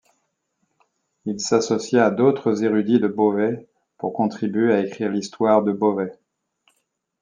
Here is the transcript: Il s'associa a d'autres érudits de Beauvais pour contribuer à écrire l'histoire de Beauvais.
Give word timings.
Il 1.25 1.39
s'associa 1.39 2.07
a 2.07 2.09
d'autres 2.09 2.63
érudits 2.63 2.97
de 2.99 3.07
Beauvais 3.07 3.67
pour 3.99 4.13
contribuer 4.13 4.73
à 4.73 4.79
écrire 4.79 5.11
l'histoire 5.11 5.61
de 5.61 5.71
Beauvais. 5.71 6.11